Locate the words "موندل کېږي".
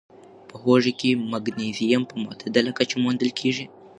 3.03-3.65